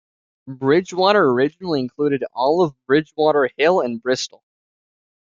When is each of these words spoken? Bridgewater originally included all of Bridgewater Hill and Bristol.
Bridgewater 0.47 1.23
originally 1.29 1.79
included 1.79 2.23
all 2.33 2.63
of 2.63 2.73
Bridgewater 2.87 3.51
Hill 3.55 3.81
and 3.81 4.01
Bristol. 4.01 4.43